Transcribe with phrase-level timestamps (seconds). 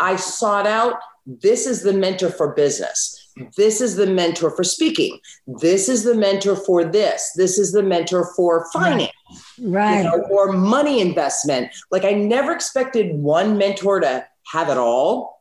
[0.00, 3.32] I sought out this is the mentor for business.
[3.56, 5.18] This is the mentor for speaking.
[5.60, 7.32] This is the mentor for this.
[7.36, 9.12] This is the mentor for finance.
[9.60, 9.98] Right.
[9.98, 11.74] You know, or money investment.
[11.90, 15.35] Like I never expected one mentor to have it all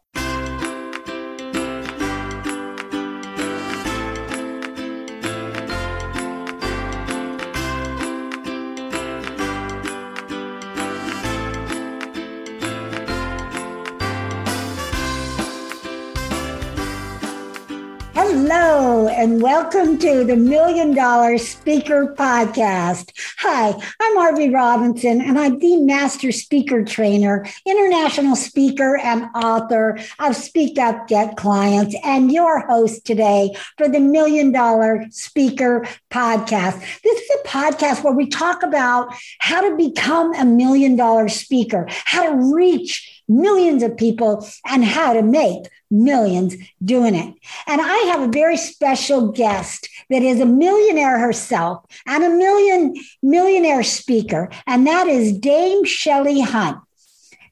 [19.26, 23.10] and welcome to the Million Dollar Speaker Podcast.
[23.40, 30.36] Hi, I'm Arvee Robinson, and I'm the master speaker trainer, international speaker, and author of
[30.36, 36.80] Speak Up, Get Clients, and your host today for the Million Dollar Speaker Podcast.
[37.02, 41.88] This is a podcast where we talk about how to become a million dollar speaker,
[41.90, 47.34] how to reach millions of people, and how to make millions doing it.
[47.68, 52.96] And I have a very special guest that is a millionaire herself and a million
[53.22, 56.78] millionaire speaker, and that is Dame Shellie Hunt.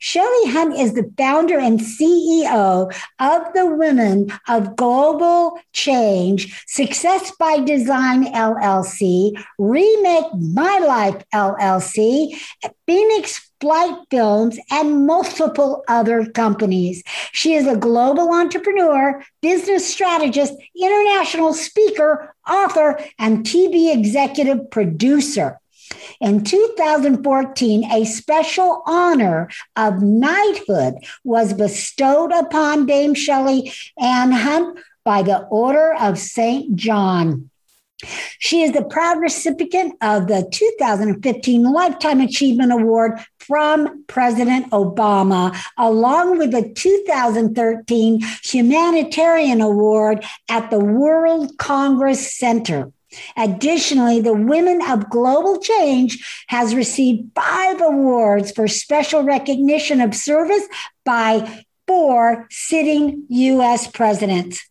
[0.04, 7.62] Shellie Hunt is the founder and CEO of the Women of Global Change, Success by
[7.62, 12.38] Design LLC, Remake My Life LLC,
[12.86, 17.02] Phoenix Flight Films, and multiple other companies.
[17.32, 25.62] She is a global entrepreneur, business strategist, international speaker, author, and TV executive producer.
[26.20, 35.22] In 2014, a special honor of knighthood was bestowed upon Dame Shellie Ann Hunt by
[35.22, 36.76] the Order of St.
[36.76, 37.50] John.
[38.40, 46.38] She is the proud recipient of the 2015 Lifetime Achievement Award from President Obama, along
[46.38, 52.92] with the 2013 Humanitarian Award at the World Congress Center.
[53.38, 60.64] Additionally, the Women of Global Change has received five awards for special recognition of service
[61.06, 63.88] by four sitting U.S.
[63.88, 64.64] presidents.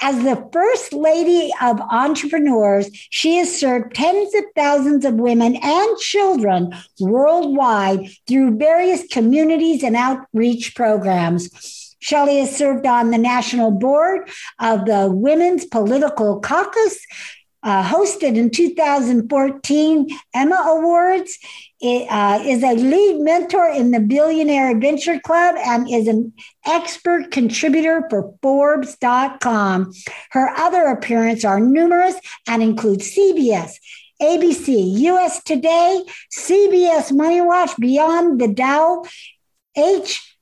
[0.00, 5.98] As the first lady of entrepreneurs, she has served tens of thousands of women and
[5.98, 11.86] children worldwide through various communities and outreach programs.
[12.02, 14.28] Shellie has served on the national board
[14.60, 16.98] of the Women's Political Caucus
[17.66, 21.36] uh, hosted in 2014 EMMA Awards,
[21.80, 26.32] it, uh, is a lead mentor in the Billionaire Adventure Club and is an
[26.64, 29.92] expert contributor for Forbes.com.
[30.30, 32.14] Her other appearances are numerous
[32.46, 33.72] and include CBS,
[34.22, 36.04] ABC, US Today,
[36.38, 39.04] CBS Money Watch, Beyond the Dow,
[39.76, 40.35] H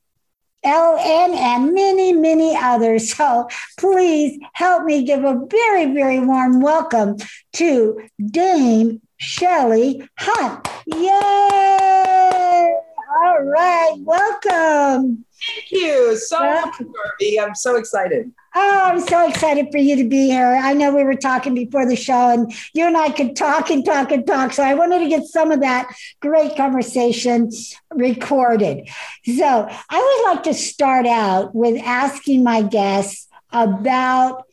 [0.64, 3.14] LN, and many, many others.
[3.14, 3.48] So
[3.78, 7.16] please help me give a very, very warm welcome
[7.54, 10.68] to Dame Shellie Hunt.
[10.86, 12.74] Yay!
[13.16, 15.24] All right, welcome.
[15.46, 17.40] Thank you so much, Arvee.
[17.40, 18.30] I'm so excited.
[18.54, 20.58] Oh, I'm so excited for you to be here.
[20.62, 23.84] I know we were talking before the show, and you and I could talk and
[23.84, 24.52] talk and talk.
[24.52, 27.50] So I wanted to get some of that great conversation
[27.90, 28.88] recorded.
[29.24, 34.44] So I would like to start out with asking my guests about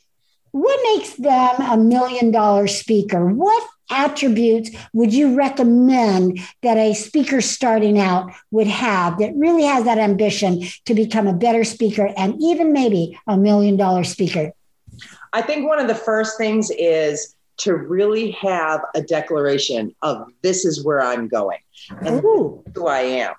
[0.52, 3.26] what makes them a million dollar speaker?
[3.26, 9.86] What attributes would you recommend that a speaker starting out would have that really has
[9.86, 14.52] that ambition to become a better speaker and even maybe a million dollar speaker?
[15.34, 20.66] I think one of the first things is to really have a declaration of this
[20.66, 21.60] is where I'm going
[22.02, 23.34] and who I am.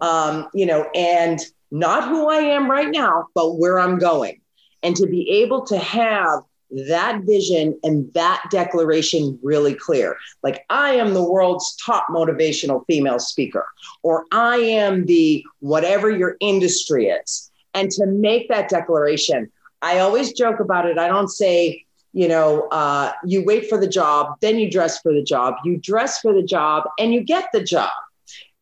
[0.00, 1.38] Um, you know, and
[1.70, 4.40] not who I am right now, but where I'm going.
[4.82, 10.16] And to be able to have that vision and that declaration really clear.
[10.42, 13.66] Like, I am the world's top motivational female speaker,
[14.02, 17.50] or I am the whatever your industry is.
[17.74, 19.50] And to make that declaration,
[19.82, 20.98] I always joke about it.
[20.98, 25.12] I don't say, you know, uh, you wait for the job, then you dress for
[25.12, 25.54] the job.
[25.64, 27.90] You dress for the job and you get the job.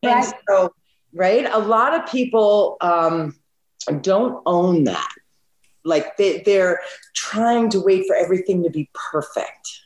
[0.03, 0.25] Right.
[0.25, 0.73] And so,
[1.13, 3.37] right, a lot of people um,
[4.01, 5.12] don't own that
[5.83, 6.79] like they, they're
[7.13, 9.81] trying to wait for everything to be perfect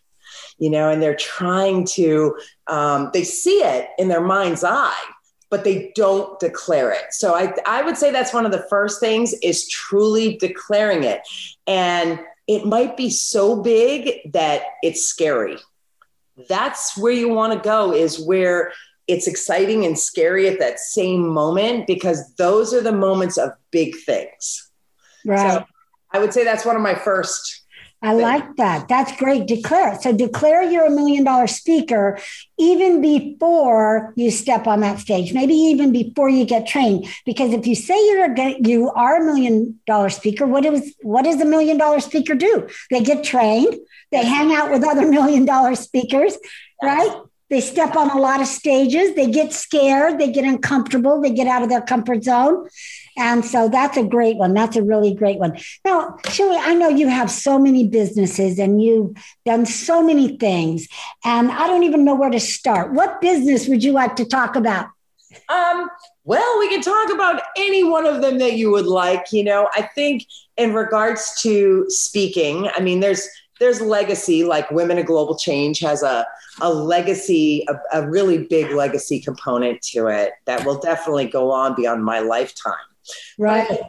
[0.57, 5.03] you know and they're trying to um, they see it in their mind's eye
[5.49, 8.99] but they don't declare it so I, I would say that's one of the first
[8.99, 11.21] things is truly declaring it
[11.65, 15.57] and it might be so big that it's scary
[16.49, 18.71] that's where you want to go is where
[19.07, 23.95] it's exciting and scary at that same moment because those are the moments of big
[24.05, 24.69] things.
[25.25, 25.53] Right.
[25.53, 25.65] So
[26.11, 27.67] I would say that's one of my first
[28.01, 28.87] I like that.
[28.87, 29.47] That's great.
[29.47, 29.99] Declare.
[30.01, 32.19] So declare you're a million dollar speaker
[32.59, 37.07] even before you step on that stage, maybe even before you get trained.
[37.25, 41.23] Because if you say you're a, you are a million dollar speaker, what is what
[41.23, 42.67] does a million dollar speaker do?
[42.91, 43.75] They get trained,
[44.11, 46.37] they hang out with other million dollar speakers,
[46.83, 47.21] right?
[47.49, 51.47] They step on a lot of stages, they get scared, they get uncomfortable, they get
[51.47, 52.67] out of their comfort zone.
[53.17, 54.53] And so that's a great one.
[54.53, 55.57] That's a really great one.
[55.83, 59.11] Now, Shellie, I know you have so many businesses and you've
[59.45, 60.87] done so many things,
[61.25, 62.93] and I don't even know where to start.
[62.93, 64.87] What business would you like to talk about?
[65.49, 65.89] Um,
[66.23, 69.31] well, we can talk about any one of them that you would like.
[69.31, 70.25] You know, I think
[70.55, 73.27] in regards to speaking, I mean, there's
[73.59, 76.25] there's legacy, like Women of Global Change has a
[76.61, 81.75] a legacy, a, a really big legacy component to it that will definitely go on
[81.75, 82.73] beyond my lifetime.
[83.37, 83.79] Right.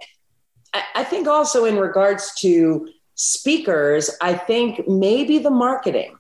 [0.73, 6.17] I, I think also in regards to speakers, I think maybe the marketing,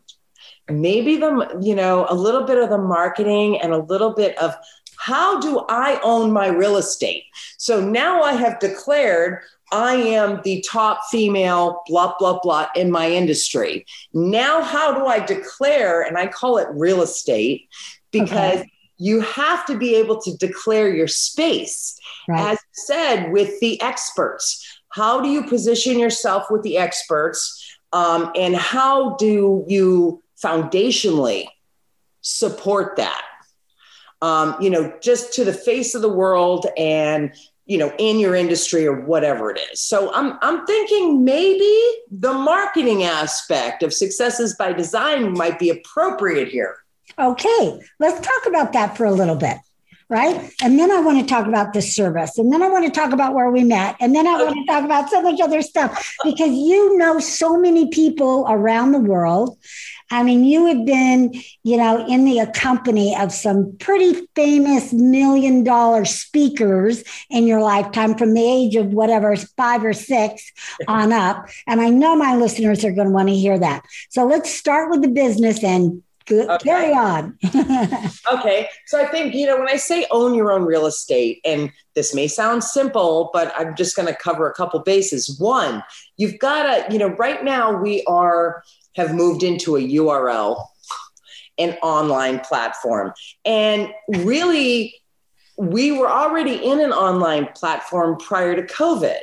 [0.69, 4.55] maybe the, you know, a little bit of the marketing and a little bit of
[4.99, 7.25] how do I own my real estate?
[7.57, 9.41] So now I have declared
[9.71, 13.85] I am the top female, blah, blah, blah, in my industry.
[14.13, 17.69] Now, how do I declare, and I call it real estate
[18.11, 18.71] because okay.
[18.97, 21.99] you have to be able to declare your space
[22.29, 22.53] right.
[22.53, 24.81] as said with the experts.
[24.91, 27.79] How do you position yourself with the experts?
[27.93, 31.49] Um, and how do you foundationally
[32.21, 33.25] support that?
[34.21, 37.33] Um, you know, just to the face of the world and
[37.69, 41.71] you know in your industry or whatever it is so i'm i'm thinking maybe
[42.11, 46.79] the marketing aspect of Success is by Design might be appropriate here
[47.19, 49.59] okay let's talk about that for a little bit
[50.09, 50.53] right?
[50.63, 52.39] And then I want to talk about the service.
[52.39, 53.97] And then I want to talk about where we met.
[54.01, 54.47] And then I oh.
[54.47, 58.93] want to talk about so much other stuff because you know so many people around
[58.93, 59.59] the world.
[60.11, 61.35] I mean, you have been,
[61.65, 68.17] you know, in the company of some pretty famous million dollar speakers in your lifetime
[68.17, 70.51] from the age of whatever, five or six
[70.87, 71.47] on up.
[71.67, 73.85] And I know my listeners are going to want to hear that.
[74.09, 75.63] So let's start with the business
[76.31, 76.65] and Okay.
[76.65, 77.39] Carry on.
[78.33, 78.69] okay.
[78.87, 82.15] So I think, you know, when I say own your own real estate, and this
[82.15, 85.39] may sound simple, but I'm just going to cover a couple bases.
[85.39, 85.83] One,
[86.17, 88.63] you've got to, you know, right now we are,
[88.97, 90.65] have moved into a URL,
[91.59, 93.13] an online platform.
[93.45, 94.95] And really,
[95.57, 99.19] we were already in an online platform prior to COVID.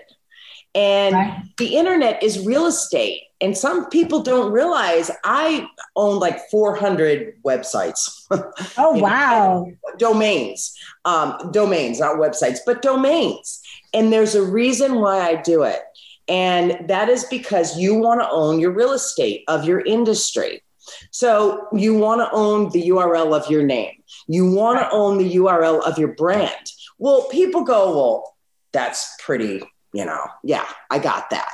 [0.76, 1.44] And right.
[1.58, 8.24] the internet is real estate and some people don't realize I own like 400 websites.
[8.78, 9.68] Oh, wow.
[10.00, 10.76] domains,
[11.06, 13.62] um, domains, not websites, but domains.
[13.94, 15.80] And there's a reason why I do it.
[16.28, 20.64] And that is because you want to own your real estate of your industry.
[21.12, 24.02] So you want to own the URL of your name.
[24.28, 26.72] You want to own the URL of your brand.
[26.98, 28.36] Well, people go, well,
[28.74, 29.62] that's pretty,
[29.94, 31.54] you know, yeah, I got that.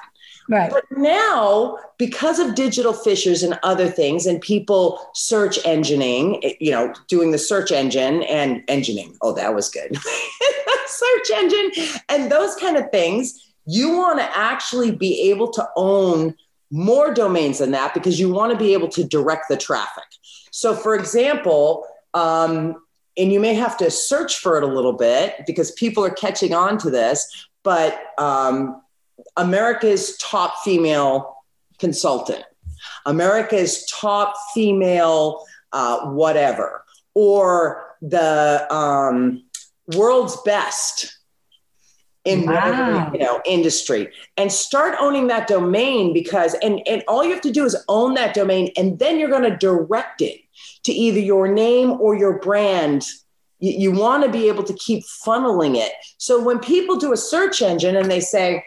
[0.51, 0.69] Right.
[0.69, 6.93] But now, because of digital fishers and other things, and people search engineing, you know,
[7.07, 9.15] doing the search engine and engineering.
[9.21, 9.97] Oh, that was good.
[10.87, 11.71] search engine
[12.09, 13.53] and those kind of things.
[13.65, 16.35] You want to actually be able to own
[16.69, 20.03] more domains than that because you want to be able to direct the traffic.
[20.51, 22.75] So, for example, um,
[23.17, 26.53] and you may have to search for it a little bit because people are catching
[26.53, 28.80] on to this, but um,
[29.37, 31.35] America's top female
[31.79, 32.43] consultant,
[33.05, 39.43] America's top female uh, whatever, or the um,
[39.95, 41.17] world's best
[42.23, 42.53] in wow.
[42.53, 44.09] whatever you know industry.
[44.37, 48.13] And start owning that domain because and and all you have to do is own
[48.15, 50.39] that domain and then you're going to direct it
[50.83, 53.05] to either your name or your brand.
[53.59, 55.91] You, you want to be able to keep funneling it.
[56.17, 58.63] So when people do a search engine and they say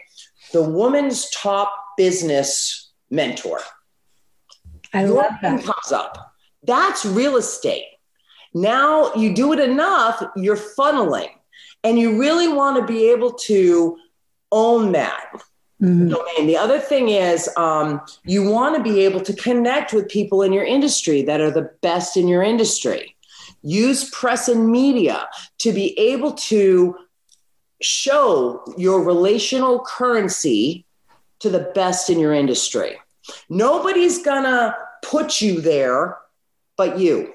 [0.51, 3.59] the woman's top business mentor.
[4.93, 5.63] I love that.
[5.63, 6.33] Comes up.
[6.63, 7.85] That's real estate.
[8.53, 11.29] Now you do it enough, you're funneling,
[11.83, 13.97] and you really want to be able to
[14.51, 15.25] own that
[15.81, 16.07] mm-hmm.
[16.07, 16.47] domain.
[16.47, 20.53] The other thing is, um, you want to be able to connect with people in
[20.53, 23.15] your industry that are the best in your industry.
[23.61, 25.27] Use press and media
[25.59, 26.95] to be able to
[27.81, 30.85] show your relational currency
[31.39, 32.99] to the best in your industry.
[33.49, 36.17] Nobody's gonna put you there
[36.77, 37.33] but you.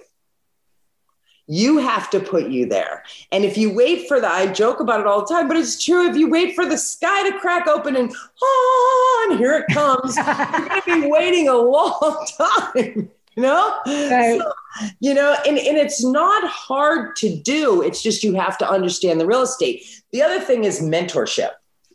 [1.47, 3.03] You have to put you there.
[3.33, 5.83] And if you wait for the, I joke about it all the time, but it's
[5.83, 6.09] true.
[6.09, 10.17] If you wait for the sky to crack open and, oh, and here it comes,
[10.17, 13.11] you're to be waiting a long time.
[13.35, 13.81] You know?
[13.85, 14.39] Right.
[14.41, 14.53] So,
[15.01, 17.83] you know, and, and it's not hard to do.
[17.83, 19.85] It's just you have to understand the real estate.
[20.13, 21.51] The other thing is mentorship.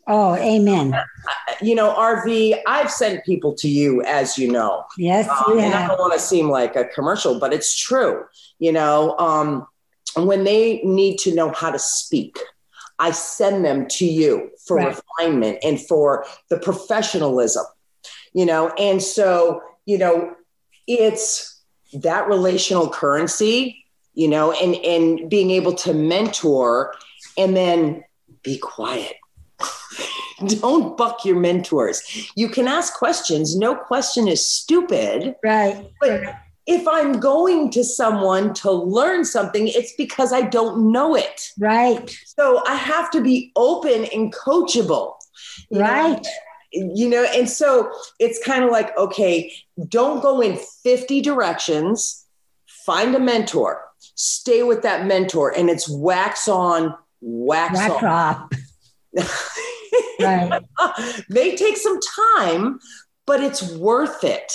[0.08, 0.94] Oh, amen.
[1.60, 4.84] You know, Arvee, I've sent people to you, as you know.
[4.96, 8.24] Yes, um, you and I don't want to seem like a commercial, but it's true.
[8.60, 9.66] You know, um,
[10.16, 12.38] when they need to know how to speak,
[12.98, 14.96] I send them to you for right.
[15.18, 17.64] refinement and for the professionalism,
[18.32, 20.34] you know, and so, you know,
[20.86, 21.55] it's
[22.02, 23.84] that relational currency,
[24.14, 26.94] you know, and, and being able to mentor
[27.36, 28.04] and then
[28.42, 29.16] be quiet
[30.58, 32.02] don't buck your mentors.
[32.34, 33.56] You can ask questions.
[33.56, 35.34] No question is stupid.
[35.42, 35.90] Right.
[36.00, 36.34] But
[36.66, 41.52] if I'm going to someone to learn something, it's because I don't know it.
[41.58, 42.16] Right.
[42.24, 45.14] So I have to be open and coachable.
[45.70, 46.22] Right.
[46.22, 46.30] Know?
[46.76, 49.52] You know, and so it's kind of like, okay,
[49.88, 52.26] don't go in 50 directions,
[52.84, 53.82] find a mentor,
[54.14, 58.50] stay with that mentor, and it's wax on, wax, wax off.
[60.18, 60.62] Right.
[61.28, 61.98] May take some
[62.36, 62.80] time,
[63.26, 64.52] but it's worth it.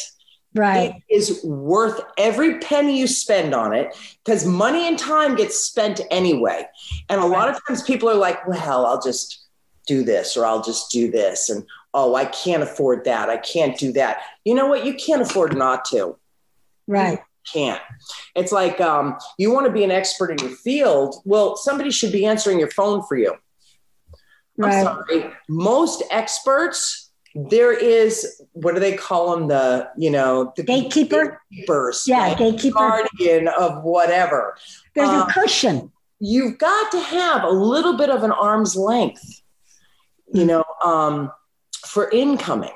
[0.53, 0.95] Right.
[1.07, 6.01] It is worth every penny you spend on it because money and time gets spent
[6.11, 6.65] anyway.
[7.09, 7.31] And a right.
[7.31, 9.45] lot of times people are like, well, I'll just
[9.87, 11.49] do this or I'll just do this.
[11.49, 13.29] And oh, I can't afford that.
[13.29, 14.21] I can't do that.
[14.45, 14.85] You know what?
[14.85, 16.17] You can't afford not to.
[16.87, 17.19] Right.
[17.19, 17.19] You
[17.53, 17.81] can't.
[18.35, 21.15] It's like um, you want to be an expert in your field.
[21.25, 23.35] Well, somebody should be answering your phone for you.
[24.57, 24.73] Right.
[24.75, 25.31] I'm sorry.
[25.49, 29.47] Most experts, there is what do they call them?
[29.47, 32.37] The you know the gatekeeper, gatekeepers, yeah, right?
[32.37, 34.57] gatekeeper, guardian of whatever.
[34.95, 35.91] There's um, a cushion.
[36.19, 39.41] You've got to have a little bit of an arm's length,
[40.33, 41.31] you know, um,
[41.85, 42.73] for incoming.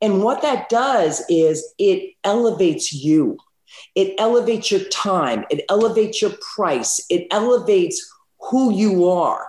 [0.00, 3.38] And what that does is it elevates you.
[3.94, 5.44] It elevates your time.
[5.50, 7.04] It elevates your price.
[7.08, 8.12] It elevates
[8.50, 9.46] who you are.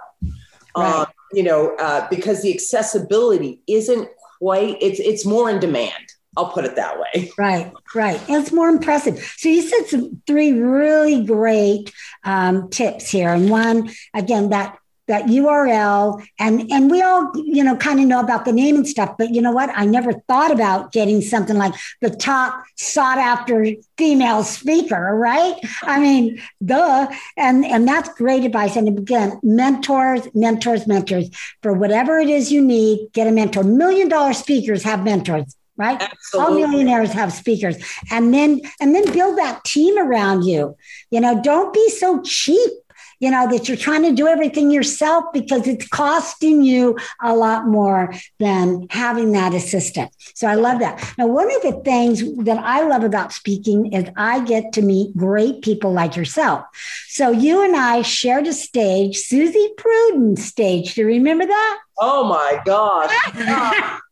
[0.77, 1.01] Right.
[1.01, 4.07] Um, you know, uh, because the accessibility isn't
[4.39, 5.93] quite, it's, it's more in demand.
[6.37, 7.31] I'll put it that way.
[7.37, 8.21] Right, right.
[8.27, 9.19] It's more impressive.
[9.37, 13.29] So you said some three really great um, tips here.
[13.29, 18.19] And one, again, that that URL and and we all you know kind of know
[18.19, 19.69] about the name and stuff but you know what?
[19.75, 23.65] I never thought about getting something like the top sought after
[23.97, 25.55] female speaker right?
[25.83, 27.07] I mean duh.
[27.38, 28.75] And and that's great advice.
[28.75, 31.29] And again mentors mentors mentors.
[31.62, 33.63] For whatever it is you need get a mentor.
[33.63, 36.01] Million dollar speakers have mentors right?
[36.01, 36.63] Absolutely.
[36.63, 37.75] all millionaires have speakers.
[38.09, 40.75] And then and then build that team around you.
[41.12, 42.71] You know don't be so cheap
[43.19, 47.67] you know, that you're trying to do everything yourself because it's costing you a lot
[47.67, 50.12] more than having that assistant.
[50.34, 51.13] So I love that.
[51.17, 55.15] Now, one of the things that I love about speaking is I get to meet
[55.15, 56.65] great people like yourself.
[57.07, 60.95] So you and I shared a stage, Suzy Prudden stage.
[60.95, 61.79] Do you remember that?
[62.00, 64.01] Oh my gosh.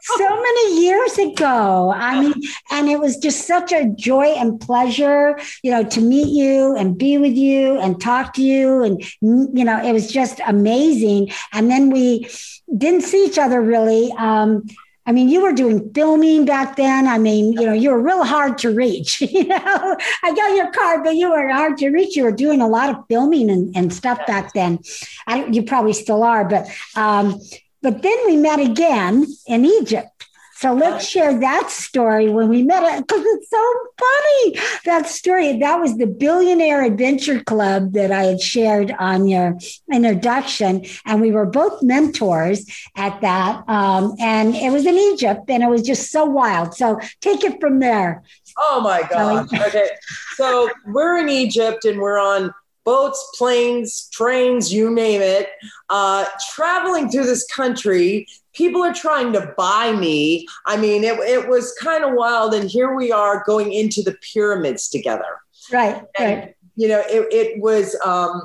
[0.00, 1.92] so many years ago.
[1.94, 2.34] I mean,
[2.70, 6.98] and it was just such a joy and pleasure, you know, to meet you and
[6.98, 8.82] be with you and talk to you.
[8.82, 11.30] And, you know, it was just amazing.
[11.52, 12.28] And then we
[12.76, 14.12] didn't see each other really.
[14.18, 14.66] Um,
[15.06, 17.08] I mean, you were doing filming back then.
[17.08, 19.20] I mean, you know, you were real hard to reach.
[19.30, 22.14] You know, I got your card, but you were hard to reach.
[22.14, 24.80] You were doing a lot of filming and, and stuff back then.
[25.26, 27.40] I, you probably still are, but um,
[27.82, 30.20] but then we met again in Egypt.
[30.60, 34.60] So let's share that story when we met because it's so funny.
[34.84, 39.56] That story, that was the Billionaire Adventure Club that I had shared on your
[39.90, 40.84] introduction.
[41.06, 43.66] And we were both mentors at that.
[43.70, 46.74] Um, and it was in Egypt and it was just so wild.
[46.74, 48.22] So take it from there.
[48.58, 49.50] Oh my God.
[49.54, 49.88] okay.
[50.34, 52.52] So we're in Egypt and we're on
[52.84, 55.48] boats, planes, trains, you name it,
[55.88, 58.26] uh, traveling through this country.
[58.54, 60.46] People are trying to buy me.
[60.66, 62.54] I mean, it, it was kind of wild.
[62.54, 65.40] And here we are going into the pyramids together.
[65.72, 66.02] Right.
[66.18, 66.54] And, right.
[66.76, 68.42] You know, it, it was, um,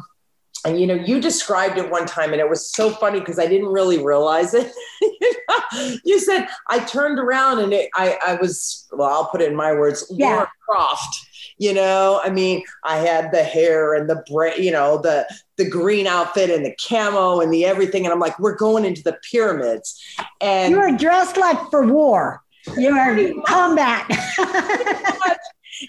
[0.66, 3.46] and you know, you described it one time, and it was so funny because I
[3.46, 4.72] didn't really realize it.
[6.04, 9.56] you said I turned around and it, I, I was, well, I'll put it in
[9.56, 10.34] my words, yeah.
[10.34, 11.25] Laura Croft
[11.58, 15.26] you know i mean i had the hair and the bra- you know the
[15.58, 19.04] the green outfit and the camo and the everything and i'm like we're going into
[19.04, 20.02] the pyramids
[20.42, 22.42] and you were dressed like for war
[22.78, 24.10] you were combat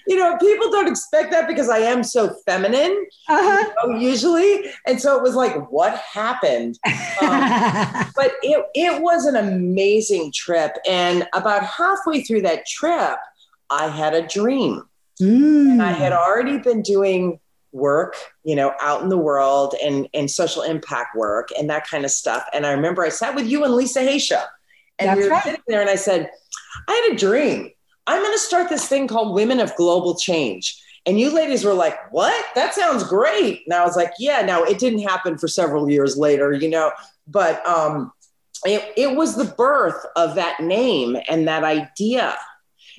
[0.07, 3.71] you know, people don't expect that because I am so feminine, uh-huh.
[3.85, 4.71] you know, usually.
[4.85, 6.79] And so it was like, what happened?
[7.19, 10.73] Um, but it, it was an amazing trip.
[10.87, 13.17] And about halfway through that trip,
[13.71, 14.83] I had a dream.
[15.21, 15.71] Mm.
[15.71, 17.39] And I had already been doing
[17.71, 22.05] work, you know, out in the world and, and social impact work and that kind
[22.05, 22.43] of stuff.
[22.53, 24.43] And I remember I sat with you and Lisa Haisha,
[24.99, 25.43] and That's we were right.
[25.43, 26.29] sitting there and I said,
[26.87, 27.71] I had a dream.
[28.07, 30.81] I'm going to start this thing called Women of Global Change.
[31.05, 32.45] And you ladies were like, what?
[32.55, 33.63] That sounds great.
[33.65, 36.91] And I was like, yeah, no, it didn't happen for several years later, you know,
[37.27, 38.11] but um,
[38.65, 42.35] it, it was the birth of that name and that idea.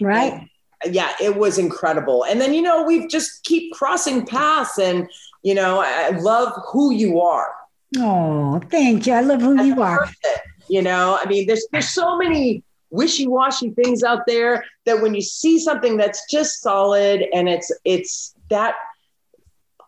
[0.00, 0.32] Right.
[0.32, 0.48] And,
[0.86, 2.24] yeah, it was incredible.
[2.24, 5.08] And then, you know, we've just keep crossing paths and,
[5.42, 7.52] you know, I love who you are.
[7.96, 9.14] Oh, thank you.
[9.14, 9.98] I love who As you are.
[9.98, 10.36] Person,
[10.68, 15.20] you know, I mean, there's there's so many wishy-washy things out there that when you
[15.20, 18.74] see something that's just solid and it's it's that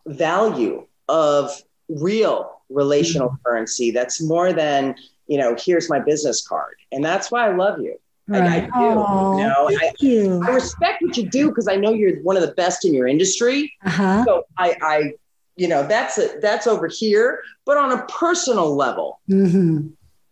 [0.05, 1.51] value of
[1.89, 3.43] real relational mm-hmm.
[3.43, 4.95] currency that's more than
[5.27, 8.41] you know here's my business card and that's why i love you right.
[8.41, 10.43] I, I, do oh, you know I, you.
[10.45, 13.07] I, respect what you do because i know you're one of the best in your
[13.07, 14.23] industry uh-huh.
[14.25, 15.13] so i i
[15.55, 19.87] you know that's a, that's over here but on a personal level mm-hmm.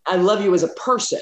[0.06, 1.20] i love you as a person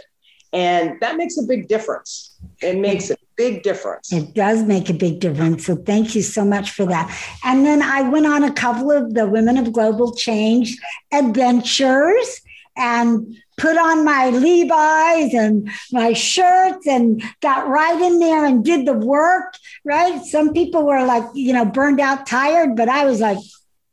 [0.52, 2.36] and that makes a big difference.
[2.62, 4.12] It makes a big difference.
[4.12, 5.66] It does make a big difference.
[5.66, 7.14] So thank you so much for that.
[7.44, 10.76] And then I went on a couple of the Women of Global Change
[11.12, 12.40] adventures
[12.76, 18.86] and put on my Levi's and my shirts and got right in there and did
[18.86, 20.24] the work, right?
[20.24, 23.38] Some people were like, you know, burned out, tired, but I was like,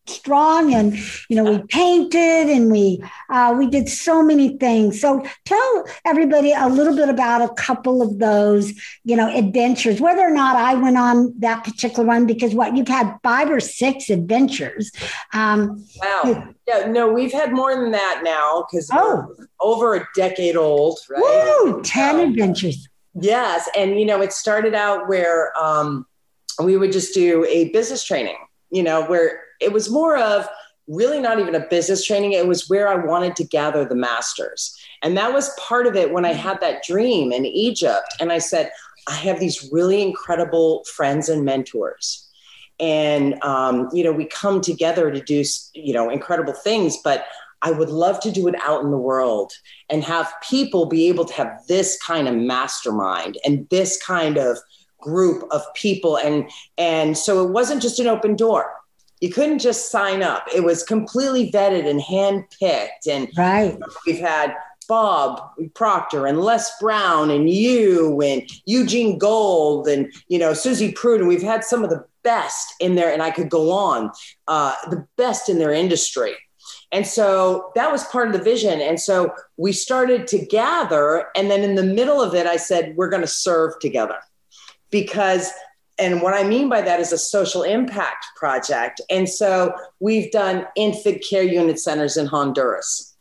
[0.08, 0.96] strong and
[1.30, 5.00] you know we painted and we uh, we did so many things.
[5.02, 10.22] So tell everybody a little bit about a couple of those you know adventures whether
[10.22, 14.10] or not i went on that particular one because what you've had five or six
[14.10, 14.92] adventures
[15.34, 16.54] um, wow.
[16.68, 19.34] yeah no we've had more than that now because oh.
[19.62, 21.22] over a decade old right?
[21.64, 22.90] Woo, 10 um, adventures.
[23.14, 26.06] Yes and you know it started out where um,
[26.62, 28.38] we would just do a business training
[28.72, 30.48] you know where it was more of
[30.88, 32.34] really not even a business training.
[32.34, 34.78] It was where I wanted to gather the masters.
[35.02, 38.08] And that was part of it when I had that dream in Egypt.
[38.20, 38.72] And I said,
[39.08, 42.28] I have these really incredible friends and mentors.
[42.80, 47.26] And, um, you know, we come together to do, you know, incredible things, but
[47.62, 49.54] I would love to do it out in the world
[49.90, 54.58] and have people be able to have this kind of mastermind and this kind of
[55.02, 56.18] group of people.
[56.18, 58.72] And, and so it wasn't just an open door
[59.26, 60.46] you couldn't just sign up.
[60.54, 63.08] It was completely vetted and handpicked.
[63.10, 63.76] And right.
[64.06, 64.56] we've had
[64.88, 65.42] Bob
[65.74, 71.26] Proctor and Les Brown and you and Eugene Gold and you know Suzy Prudden.
[71.26, 74.12] We've had some of the best in there, and I could go on,
[74.48, 76.36] uh, the best in their industry.
[76.92, 78.80] And so that was part of the vision.
[78.80, 82.94] And so we started to gather, and then in the middle of it, I said,
[82.96, 84.20] "We're going to serve together,"
[84.92, 85.50] because
[85.98, 89.00] and what I mean by that is a social impact project.
[89.10, 93.16] And so we've done infant care unit centers in Honduras,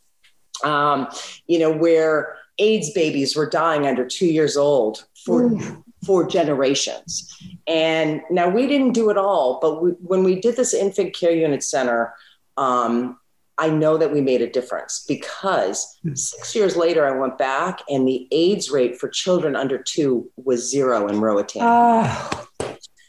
[0.63, 1.07] um,
[1.47, 5.57] you know, where AIDS babies were dying under two years old for,
[6.05, 7.37] for generations.
[7.65, 11.31] And now we didn't do it all, but we, when we did this infant care
[11.31, 12.13] unit center,
[12.57, 13.17] um,
[13.57, 16.13] I know that we made a difference because hmm.
[16.13, 20.69] six years later, I went back and the AIDS rate for children under two was
[20.69, 21.61] zero in Roatan.
[21.63, 22.47] Oh.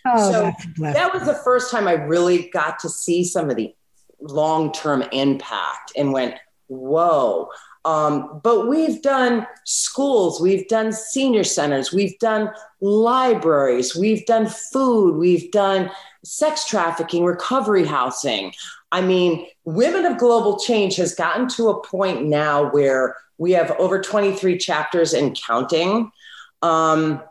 [0.07, 0.53] Oh, so
[0.93, 3.75] that was the first time I really got to see some of the
[4.21, 6.35] long term impact and went,
[6.69, 7.51] whoa.
[7.85, 15.17] Um, but we've done schools, we've done senior centers, we've done libraries, we've done food,
[15.17, 15.91] we've done
[16.25, 18.53] sex trafficking, recovery housing.
[18.91, 23.71] I mean, Women of Global Change has gotten to a point now where we have
[23.79, 26.11] over 23 chapters and counting.
[26.63, 27.23] Um,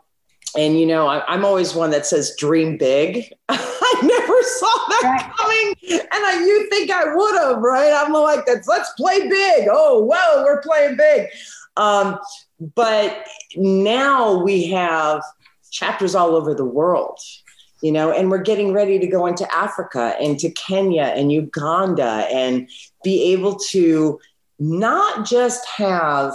[0.56, 3.32] and you know, I, am always one that says dream big.
[3.48, 5.36] I never saw that right.
[5.36, 7.92] coming, and I you think I would have, right?
[7.92, 9.68] I'm like, that's let's play big.
[9.70, 11.28] Oh, well, we're playing big.
[11.76, 12.18] Um,
[12.74, 15.22] but now we have
[15.70, 17.18] chapters all over the world,
[17.82, 22.68] you know, and we're getting ready to go into Africa, into Kenya and Uganda, and
[23.04, 24.18] be able to
[24.58, 26.34] not just have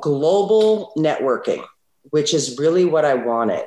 [0.00, 1.62] global networking
[2.12, 3.64] which is really what I wanted.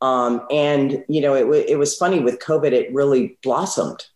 [0.00, 4.06] Um, and you know, it, it was funny with COVID; it really blossomed.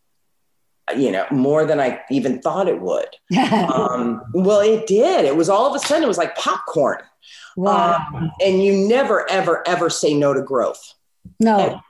[0.97, 3.09] You know, more than I even thought it would.
[3.53, 5.27] um, well, it did.
[5.27, 7.03] It was all of a sudden, it was like popcorn.
[7.57, 8.07] Wow.
[8.15, 10.95] Um, and you never, ever, ever say no to growth.
[11.41, 11.83] No.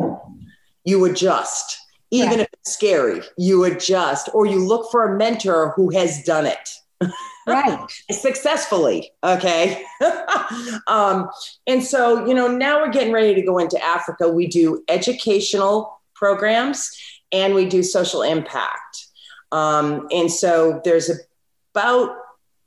[0.84, 1.78] you adjust.
[2.10, 6.46] Even if it's scary, you adjust or you look for a mentor who has done
[6.46, 6.70] it.
[7.52, 7.90] Right.
[8.10, 9.12] Successfully.
[9.24, 9.84] Okay.
[10.86, 11.28] um,
[11.66, 14.28] and so, you know, now we're getting ready to go into Africa.
[14.28, 16.90] We do educational programs
[17.32, 19.06] and we do social impact.
[19.52, 21.10] Um, and so there's
[21.74, 22.16] about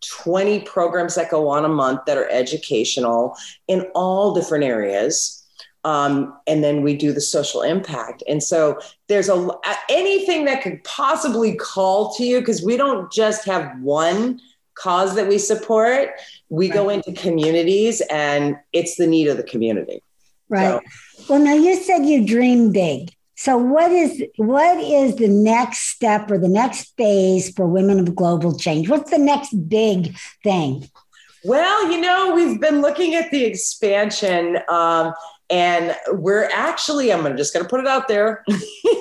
[0.10, 3.36] 20 programs that go on a month that are educational
[3.68, 5.38] in all different areas.
[5.84, 8.24] Um, and then we do the social impact.
[8.28, 9.50] And so there's a
[9.90, 14.40] anything that could possibly call to you because we don't just have one
[14.76, 16.10] cause that we support.
[16.50, 16.74] We right.
[16.74, 20.04] go into communities, and it's the need of the community.
[20.50, 20.82] Right.
[21.18, 23.14] So, well, now you said you dream big.
[23.36, 28.16] So what is what is the next step or the next phase for women of
[28.16, 28.88] global change?
[28.88, 30.88] What's the next big thing?
[31.44, 35.14] Well, you know, we've been looking at the expansion, um,
[35.50, 38.44] and we're actually, I'm just going to put it out there.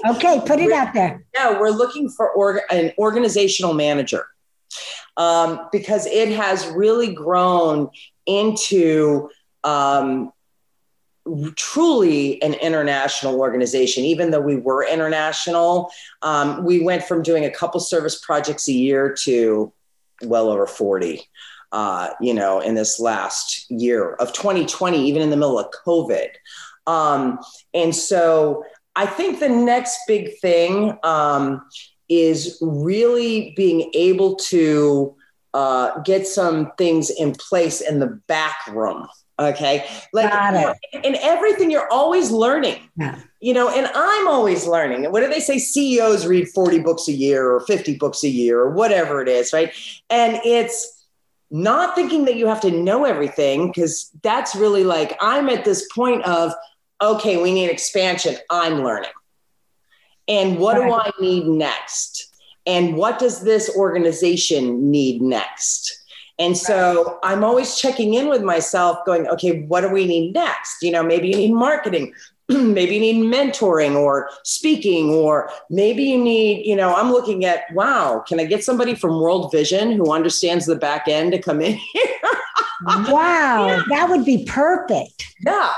[0.08, 1.22] Okay, put it out there.
[1.34, 4.24] Yeah, we're looking for org- an organizational manager
[5.20, 7.90] um, because it has really grown
[8.24, 9.28] into
[9.64, 10.32] um,
[11.56, 14.04] truly an international organization.
[14.04, 15.90] Even though we were international
[16.22, 19.70] um, we went from doing a couple service projects a year to
[20.22, 21.22] well over 40
[21.72, 26.30] uh, you know in this last year of 2020 even in the middle of covid.
[26.86, 27.38] Um,
[27.74, 28.64] and so
[28.96, 31.62] i think the next big thing um,
[32.10, 35.14] is really being able to
[35.54, 39.06] uh, get some things in place in the back room
[39.40, 39.86] Okay.
[40.12, 42.76] Like in everything, you're always learning.
[42.96, 43.18] Yeah.
[43.40, 45.10] You know, and I'm always learning.
[45.10, 45.58] What do they say?
[45.58, 49.52] CEOs read 40 books a year or 50 books a year or whatever it is,
[49.54, 49.72] right?
[50.10, 51.06] And it's
[51.50, 55.88] not thinking that you have to know everything, because that's really like I'm at this
[55.92, 56.52] point of,
[57.00, 58.36] okay, we need expansion.
[58.50, 59.10] I'm learning.
[60.30, 62.32] And what do I need next?
[62.66, 66.00] And what does this organization need next?
[66.38, 70.82] And so I'm always checking in with myself, going, okay, what do we need next?
[70.82, 72.14] You know, maybe you need marketing,
[72.48, 77.64] maybe you need mentoring or speaking, or maybe you need, you know, I'm looking at,
[77.74, 81.60] wow, can I get somebody from World Vision who understands the back end to come
[81.60, 82.14] in here?
[82.86, 83.82] wow, yeah.
[83.90, 85.26] that would be perfect.
[85.44, 85.72] Yeah.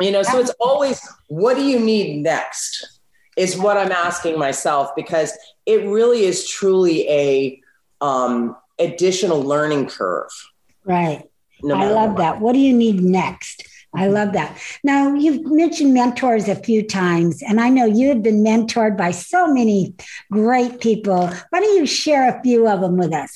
[0.00, 2.95] You know, so it's always, what do you need next?
[3.36, 7.60] Is what I'm asking myself because it really is truly a,
[8.00, 10.30] um, additional learning curve.
[10.84, 11.28] Right.
[11.62, 12.18] No I love what.
[12.18, 12.40] that.
[12.40, 13.66] What do you need next?
[13.94, 14.58] I love that.
[14.84, 19.10] Now, you've mentioned mentors a few times, and I know you have been mentored by
[19.10, 19.94] so many
[20.30, 21.28] great people.
[21.50, 23.32] Why don't you share a few of them with us?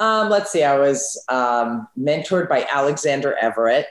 [0.00, 0.62] Um, let's see.
[0.62, 3.86] I was um, mentored by Alexander Everett,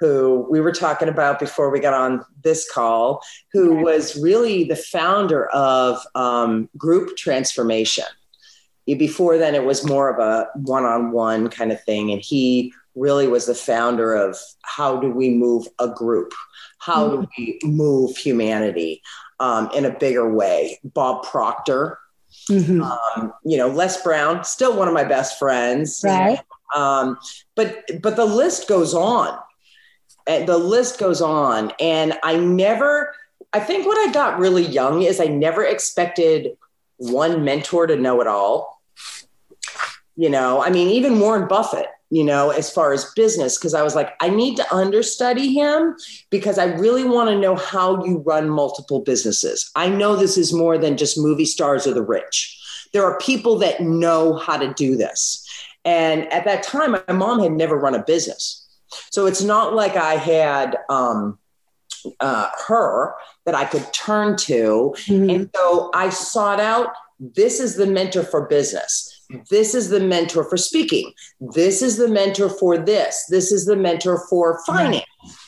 [0.00, 4.74] who we were talking about before we got on this call, who was really the
[4.74, 8.04] founder of um, group transformation.
[8.86, 13.46] Before then it was more of a one-on-one kind of thing and he really was
[13.46, 16.32] the founder of how do we move a group?
[16.78, 17.20] How mm-hmm.
[17.20, 19.00] do we move humanity
[19.38, 20.80] um, in a bigger way?
[20.82, 21.98] Bob proctor.
[22.48, 22.82] Mm-hmm.
[22.82, 26.38] um, you know les brown still one of my best friends right.
[26.76, 27.18] um,
[27.56, 29.36] but but the list goes on
[30.26, 33.14] Eh, the list goes on and i never
[33.52, 36.56] i think what i got really young is i never expected
[36.96, 38.80] one mentor to know it all
[40.20, 43.82] you know, I mean, even Warren Buffett, you know, as far as business, because I
[43.82, 45.96] was like, I need to understudy him
[46.28, 49.70] because I really want to know how you run multiple businesses.
[49.76, 52.54] I know this is more than just movie stars or the rich.
[52.92, 55.42] There are people that know how to do this.
[55.86, 58.59] And at that time, my mom had never run a business.
[59.10, 61.38] So it's not like I had um,
[62.20, 63.14] uh, her
[63.46, 64.94] that I could turn to.
[64.96, 65.30] Mm-hmm.
[65.30, 70.44] And so I sought out this is the mentor for business this is the mentor
[70.44, 71.12] for speaking.
[71.40, 73.26] This is the mentor for this.
[73.28, 75.04] This is the mentor for finance.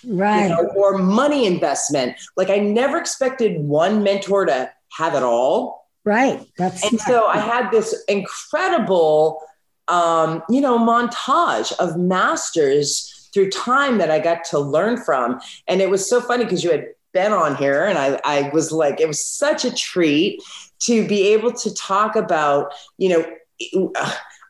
[0.06, 0.44] Right.
[0.44, 2.16] You know, or money investment.
[2.36, 5.88] Like I never expected one mentor to have it all.
[6.04, 6.46] Right.
[6.58, 9.40] That's and so I had this incredible
[9.88, 15.40] um, you know, montage of masters through time that I got to learn from.
[15.66, 18.72] And it was so funny because you had been on here and I, I was
[18.72, 20.42] like, it was such a treat
[20.80, 23.94] to be able to talk about, you know,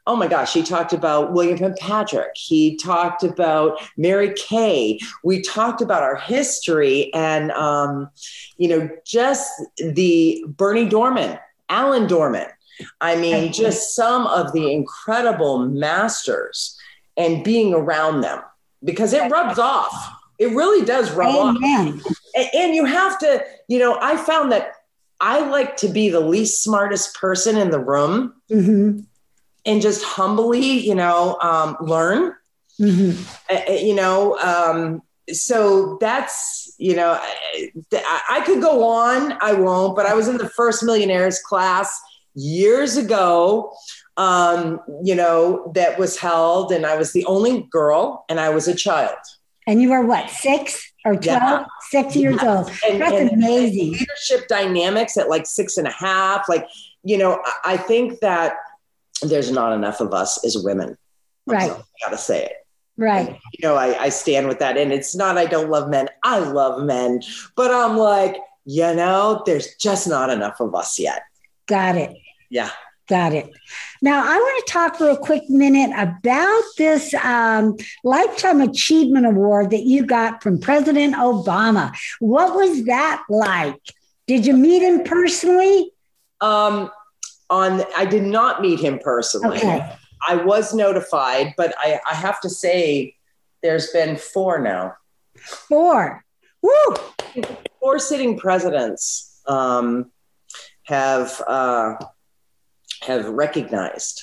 [0.07, 2.31] oh my gosh, he talked about William Patrick.
[2.35, 4.99] He talked about Mary Kay.
[5.23, 8.11] We talked about our history and, um,
[8.57, 12.49] you know, just the Bernie Dorman, Alan Dorman.
[13.01, 16.77] I mean, just some of the incredible masters
[17.17, 18.41] and being around them
[18.85, 20.17] because it rubs off.
[20.39, 22.01] It really does rub Amen.
[22.01, 22.17] off.
[22.35, 24.73] And, and you have to, you know, I found that
[25.21, 29.01] I like to be the least smartest person in the room mm-hmm.
[29.65, 32.35] and just humbly, you know, um, learn.
[32.81, 33.23] Mm-hmm.
[33.55, 37.19] Uh, you know, um, so that's you know
[37.93, 42.01] I, I, could go on i won't but i was in the first millionaires class
[42.35, 43.73] years ago
[44.17, 48.69] um, you know that was held and i was the only girl and i was
[48.69, 49.17] a child
[49.67, 51.65] and you were what six or 12 yeah.
[51.89, 52.59] six years yeah.
[52.59, 56.67] old and, that's and amazing leadership dynamics at like six and a half like
[57.03, 58.55] you know i think that
[59.23, 60.97] there's not enough of us as women
[61.47, 62.53] right i gotta say it
[62.97, 63.41] Right.
[63.55, 64.77] You know, I, I stand with that.
[64.77, 66.09] And it's not, I don't love men.
[66.23, 67.23] I love men.
[67.57, 71.23] But I'm like, you know, there's just not enough of us yet.
[71.67, 72.15] Got it.
[72.51, 72.71] Yeah.
[73.09, 73.51] Got it.
[74.01, 79.71] Now, I want to talk for a quick minute about this um, Lifetime Achievement Award
[79.71, 81.95] that you got from President Obama.
[82.21, 83.81] What was that like?
[84.27, 85.93] Did you meet him personally?
[86.41, 86.91] Um,
[87.51, 89.59] on, I did not meet him personally.
[89.59, 89.93] Okay.
[90.27, 93.17] I was notified, but I, I have to say,
[93.63, 94.95] there's been four now.
[95.37, 96.25] Four.
[96.63, 96.95] Woo!
[97.81, 100.13] Four sitting presidents um,
[100.85, 101.97] have uh,
[103.05, 104.23] have recognized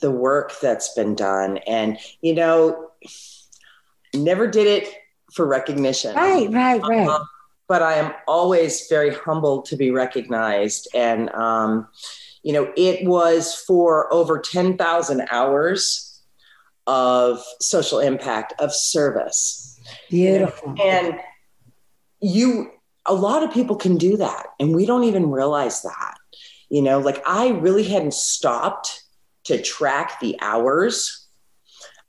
[0.00, 2.90] the work that's been done, and you know,
[4.14, 4.92] never did it
[5.32, 6.14] for recognition.
[6.14, 7.08] Right, right, right.
[7.08, 7.26] Um,
[7.68, 11.88] but I am always very humbled to be recognized, and um,
[12.42, 16.22] you know, it was for over 10,000 hours
[16.86, 19.80] of social impact, of service.
[20.08, 20.76] Beautiful.
[20.80, 21.18] And
[22.20, 22.70] you,
[23.04, 26.15] a lot of people can do that, and we don't even realize that.
[26.68, 29.04] You know, like I really hadn't stopped
[29.44, 31.26] to track the hours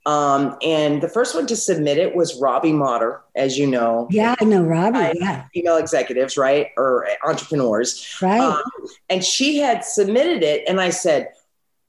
[0.08, 4.08] um, and the first one to submit it was Robbie Motter, as you know.
[4.10, 5.18] Yeah, I know Robbie.
[5.20, 5.44] Yeah.
[5.52, 6.68] Female executives, right?
[6.78, 8.16] Or entrepreneurs.
[8.22, 8.40] Right.
[8.40, 8.62] Um,
[9.10, 10.66] and she had submitted it.
[10.66, 11.32] And I said,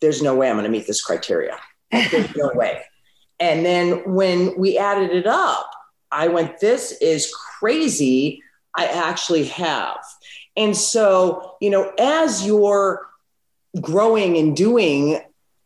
[0.01, 1.57] there's no way I'm going to meet this criteria.
[1.91, 2.81] There's no way.
[3.39, 5.71] And then when we added it up,
[6.11, 8.43] I went, this is crazy.
[8.75, 9.95] I actually have.
[10.59, 13.07] And so, you know, as you're
[13.81, 15.21] growing and doing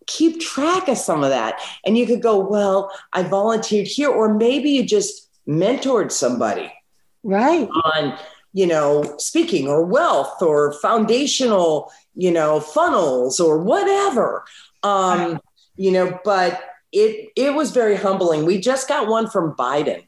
[0.07, 1.59] keep track of some of that.
[1.85, 6.71] And you could go, well, I volunteered here, or maybe you just mentored somebody.
[7.23, 7.69] Right.
[7.69, 8.17] On,
[8.53, 14.45] you know, speaking or wealth or foundational, you know, funnels or whatever.
[14.83, 15.39] Um,
[15.75, 18.45] you know, but it it was very humbling.
[18.45, 20.05] We just got one from Biden.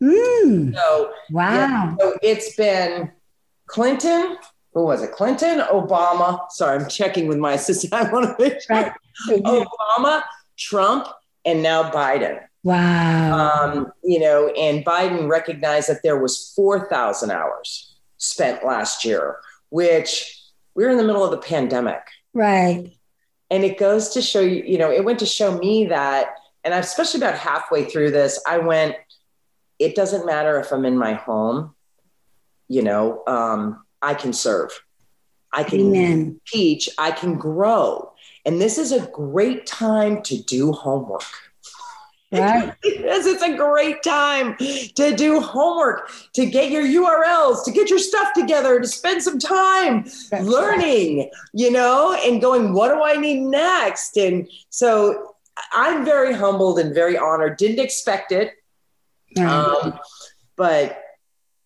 [0.00, 0.74] Mm.
[0.74, 1.54] So wow.
[1.54, 3.10] Yeah, so it's been
[3.70, 4.36] Clinton,
[4.74, 5.12] who was it?
[5.12, 6.50] Clinton, Obama.
[6.50, 7.92] Sorry, I'm checking with my assistant.
[7.92, 8.76] I want to make sure.
[8.76, 8.92] Right.
[9.28, 10.22] Obama,
[10.58, 11.06] Trump,
[11.44, 12.40] and now Biden.
[12.62, 13.72] Wow.
[13.72, 19.38] Um, you know, and Biden recognized that there was 4,000 hours spent last year,
[19.70, 20.42] which
[20.74, 22.02] we are in the middle of the pandemic.
[22.34, 22.92] Right.
[23.50, 26.74] And it goes to show you, you know, it went to show me that, and
[26.74, 28.96] especially about halfway through this, I went,
[29.78, 31.74] it doesn't matter if I'm in my home,
[32.70, 34.70] you know, um, I can serve.
[35.52, 36.40] I can Amen.
[36.46, 38.12] teach, I can grow.
[38.46, 41.24] And this is a great time to do homework.
[42.32, 42.72] Right.
[42.84, 48.32] it's a great time to do homework, to get your URLs, to get your stuff
[48.34, 51.30] together, to spend some time That's learning, right.
[51.52, 54.16] you know, and going, what do I need next?
[54.16, 55.34] And so
[55.72, 57.56] I'm very humbled and very honored.
[57.56, 58.52] Didn't expect it.
[59.40, 59.98] Um,
[60.54, 61.02] but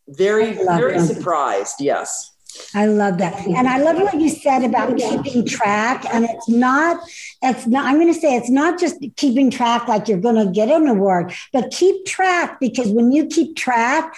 [0.09, 1.81] very, very surprised.
[1.81, 2.33] Yes.
[2.75, 3.47] I love that.
[3.47, 6.05] And I love what you said about keeping track.
[6.13, 7.03] And it's not,
[7.43, 10.53] it's not, I'm going to say it's not just keeping track like you're going to
[10.53, 14.15] get an award, but keep track because when you keep track,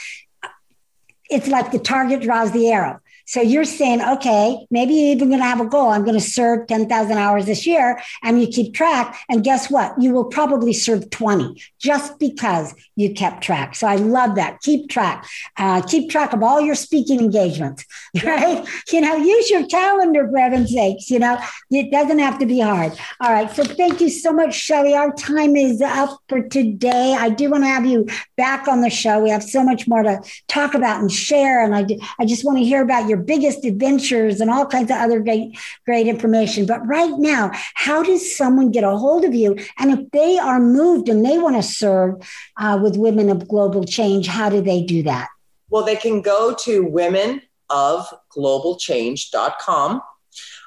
[1.30, 3.00] it's like the target draws the arrow.
[3.26, 5.90] So you're saying, okay, maybe you're even going to have a goal.
[5.90, 8.00] I'm going to serve 10,000 hours this year.
[8.22, 9.20] And you keep track.
[9.28, 10.00] And guess what?
[10.00, 13.74] You will probably serve 20 just because you kept track.
[13.74, 14.60] So I love that.
[14.62, 15.26] Keep track.
[15.56, 17.84] Uh, keep track of all your speaking engagements,
[18.24, 18.66] right?
[18.92, 21.10] You know, use your calendar for heaven's sakes.
[21.10, 21.38] You know,
[21.70, 22.92] it doesn't have to be hard.
[23.20, 23.50] All right.
[23.50, 24.96] So thank you so much, Shellie.
[24.96, 27.16] Our time is up for today.
[27.18, 29.20] I do want to have you back on the show.
[29.20, 31.64] We have so much more to talk about and share.
[31.64, 34.90] And I, do, I just want to hear about your biggest adventures and all kinds
[34.90, 36.66] of other great, great information.
[36.66, 39.56] But right now, how does someone get a hold of you?
[39.78, 42.14] And if they are moved and they want to serve
[42.56, 45.28] uh, with Women of Global Change, how do they do that?
[45.68, 50.02] Well, they can go to womenofglobalchange.com.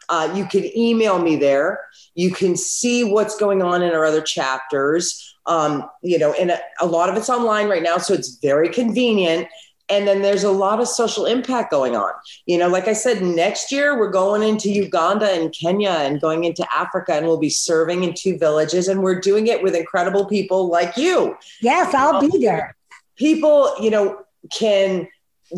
[0.09, 1.81] Uh, you can email me there.
[2.15, 5.35] You can see what's going on in our other chapters.
[5.45, 8.69] Um, you know, and a, a lot of it's online right now, so it's very
[8.69, 9.47] convenient
[9.89, 12.11] and then there's a lot of social impact going on.
[12.45, 16.43] You know, like I said, next year we're going into Uganda and Kenya and going
[16.43, 20.25] into Africa, and we'll be serving in two villages, and we're doing it with incredible
[20.25, 21.35] people like you.
[21.61, 22.75] Yes, I'll be there.
[23.15, 24.21] People, you know,
[24.53, 25.07] can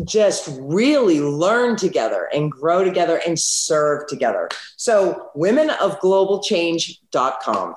[0.04, 4.48] just really learn together and grow together and serve together.
[4.76, 7.74] So, womenofglobalchange.com.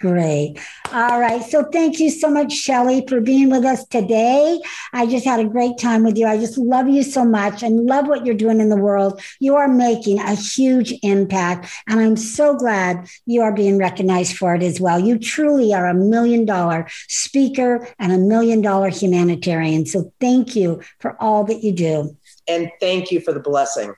[0.00, 0.58] Great.
[0.94, 1.42] All right.
[1.42, 4.58] So thank you so much, Shellie, for being with us today.
[4.94, 6.26] I just had a great time with you.
[6.26, 9.20] I just love you so much and love what you're doing in the world.
[9.40, 11.70] You are making a huge impact.
[11.86, 14.98] And I'm so glad you are being recognized for it as well.
[14.98, 19.84] You truly are a million dollar speaker and a million dollar humanitarian.
[19.84, 22.16] So thank you for all that you do.
[22.48, 23.92] And thank you for the blessing.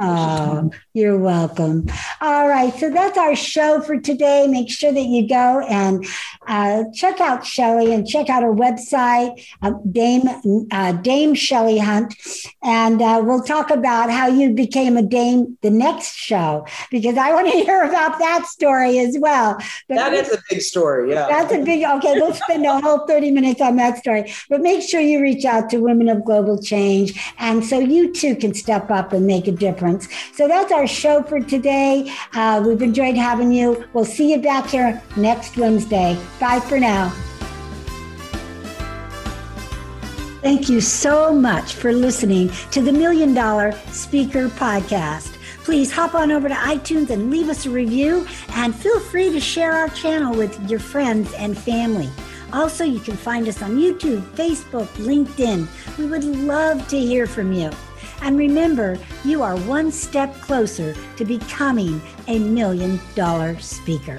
[0.00, 1.88] Oh, you're welcome.
[2.20, 2.74] All right.
[2.74, 4.46] So that's our show for today.
[4.48, 6.04] Make sure that you go and
[6.46, 10.22] uh, check out Shellie and check out her website, uh, Dame,
[10.72, 12.14] uh, Dame Shellie Hunt.
[12.62, 17.32] And uh, we'll talk about how you became a Dame the next show, because I
[17.32, 19.58] want to hear about that story as well.
[19.88, 21.10] But that is a big story.
[21.10, 21.28] Yeah.
[21.28, 22.14] That's a big, okay.
[22.14, 24.32] We'll spend a whole 30 minutes on that story.
[24.48, 27.18] But make sure you reach out to Women of Global Change.
[27.38, 30.08] And so you too can step up and make a difference difference.
[30.32, 32.12] So that's our show for today.
[32.32, 33.68] Uh, we've enjoyed having you.
[33.92, 36.18] We'll see you back here next Wednesday.
[36.40, 37.12] Bye for now.
[40.40, 45.34] Thank you so much for listening to the Million Dollar Speaker Podcast.
[45.64, 49.40] Please hop on over to iTunes and leave us a review, and feel free to
[49.40, 52.08] share our channel with your friends and family.
[52.52, 55.66] Also, you can find us on YouTube, Facebook, LinkedIn.
[55.98, 57.70] We would love to hear from you.
[58.22, 64.18] And remember, you are one step closer to becoming a million dollar speaker.